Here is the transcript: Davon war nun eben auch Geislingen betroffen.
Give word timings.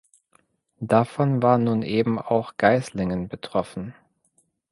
Davon 0.79 1.43
war 1.43 1.59
nun 1.59 1.83
eben 1.83 2.17
auch 2.19 2.57
Geislingen 2.57 3.27
betroffen. 3.27 3.93